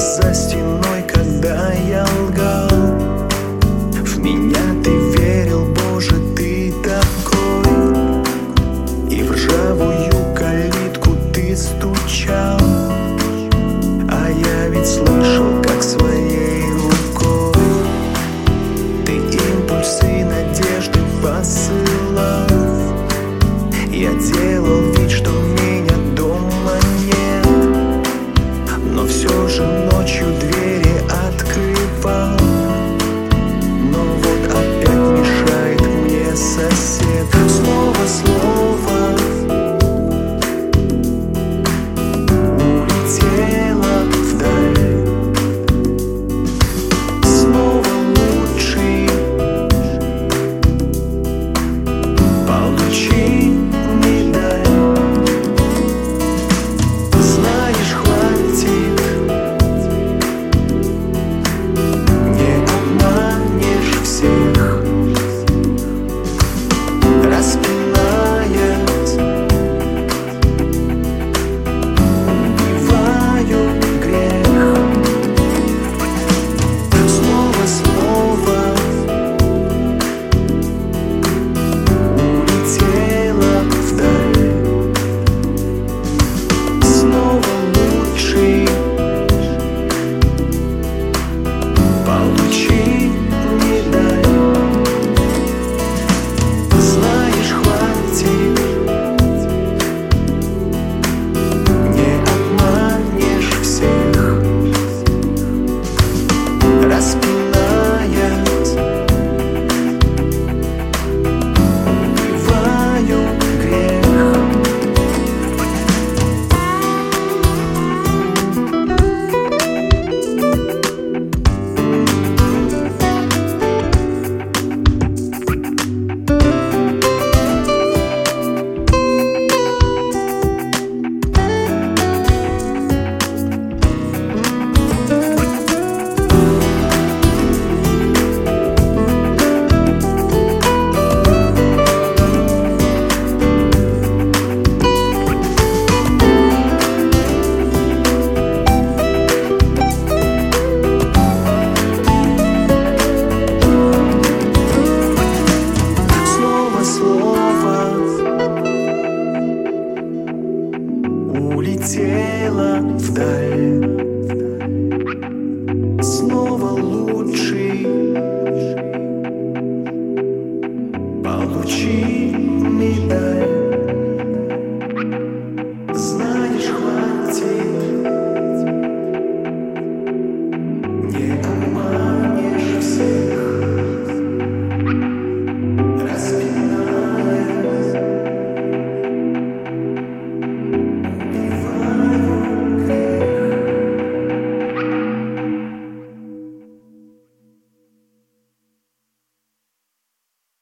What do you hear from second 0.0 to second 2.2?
за стеной, когда я